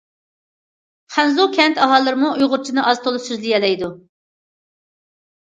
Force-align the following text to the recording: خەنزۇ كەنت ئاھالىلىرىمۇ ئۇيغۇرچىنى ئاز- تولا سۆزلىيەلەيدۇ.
خەنزۇ 1.15 1.45
كەنت 1.57 1.81
ئاھالىلىرىمۇ 1.87 2.31
ئۇيغۇرچىنى 2.39 2.87
ئاز- 2.87 3.03
تولا 3.05 3.23
سۆزلىيەلەيدۇ. 3.27 3.93